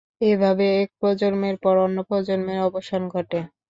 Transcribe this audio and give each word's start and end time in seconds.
এ 0.21 0.39
ভাবে 0.41 0.65
এক 0.81 0.89
প্রজন্মের 0.99 1.55
পর 1.63 1.75
অন্য 1.85 1.97
প্রজন্মের 2.09 2.59
অবসান 2.67 3.01
ঘটে। 3.13 3.39